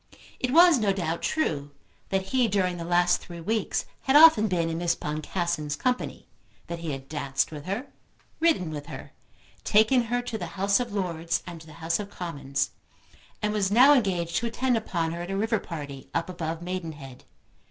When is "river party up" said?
15.37-16.31